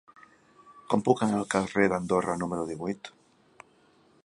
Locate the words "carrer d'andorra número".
1.55-2.65